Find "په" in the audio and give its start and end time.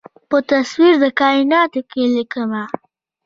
0.29-0.37